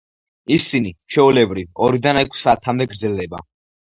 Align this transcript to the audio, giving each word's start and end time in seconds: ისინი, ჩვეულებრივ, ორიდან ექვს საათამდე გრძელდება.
ისინი, 0.53 0.91
ჩვეულებრივ, 1.15 1.69
ორიდან 1.87 2.19
ექვს 2.21 2.45
საათამდე 2.47 2.87
გრძელდება. 2.95 3.43